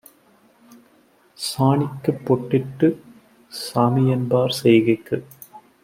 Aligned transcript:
சாணிக்குப் 1.39 2.23
பொட்டிட்டுச் 2.25 2.99
சாமிஎன்பார் 3.51 4.57
செய்கைக்கு 4.61 5.17